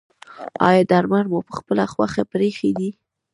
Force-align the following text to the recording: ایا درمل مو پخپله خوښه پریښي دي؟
ایا 0.67 0.81
درمل 0.91 1.25
مو 1.31 1.39
پخپله 1.49 1.85
خوښه 1.93 2.23
پریښي 2.31 2.71
دي؟ 2.77 2.89